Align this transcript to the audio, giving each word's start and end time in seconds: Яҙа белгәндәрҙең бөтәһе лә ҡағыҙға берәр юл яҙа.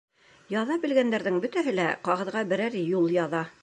Яҙа 0.53 0.77
белгәндәрҙең 0.85 1.39
бөтәһе 1.45 1.77
лә 1.81 1.89
ҡағыҙға 2.09 2.47
берәр 2.55 2.83
юл 2.91 3.11
яҙа. 3.23 3.49